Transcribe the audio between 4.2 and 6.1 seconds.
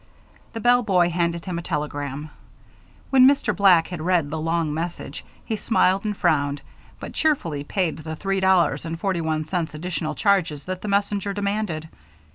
the long message he smiled